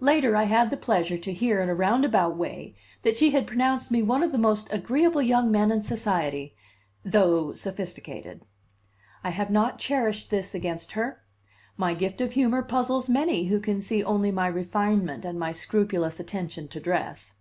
[0.00, 3.90] Later I had the pleasure to hear in a roundabout way that she had pronounced
[3.90, 6.54] me one of the most agreeable young men in society,
[7.06, 8.42] though sophisticated.
[9.24, 11.22] I have not cherished this against her;
[11.78, 16.20] my gift of humor puzzles many who can see only my refinement and my scrupulous
[16.20, 17.36] attention to dress.